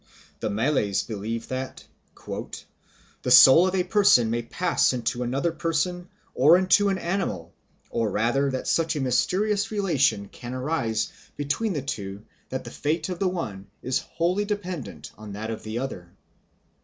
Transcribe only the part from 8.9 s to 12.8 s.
a mysterious relation can arise between the two that the